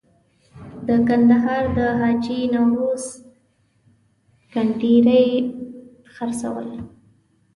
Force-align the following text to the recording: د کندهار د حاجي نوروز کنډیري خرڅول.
د 0.87 0.89
کندهار 1.07 1.63
د 1.77 1.79
حاجي 1.99 2.39
نوروز 2.53 3.03
کنډیري 4.53 5.25
خرڅول. 6.13 6.67